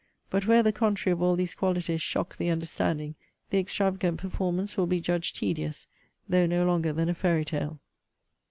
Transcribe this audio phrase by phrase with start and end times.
[0.31, 3.13] But where the contrary of all these qualities shock the understanding,
[3.51, 5.85] the extravagant performance will be judged tedious,
[6.27, 7.79] though no longer than a fairy tale.'